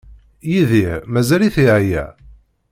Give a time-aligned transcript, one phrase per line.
[0.51, 2.05] Yidir mazal-it yeɛya?